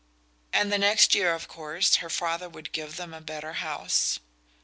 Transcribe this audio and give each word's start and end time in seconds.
And 0.51 0.73
the 0.73 0.79
next 0.79 1.13
year 1.13 1.35
of 1.35 1.47
course 1.47 1.97
her 1.97 2.09
father 2.09 2.49
would 2.49 2.71
give 2.71 2.95
them 2.95 3.13
a 3.13 3.21
better 3.21 3.53
house. 3.53 4.17